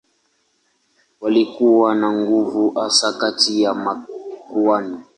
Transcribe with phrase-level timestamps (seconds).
[1.21, 4.99] Walikuwa na nguvu hasa kati ya makuhani.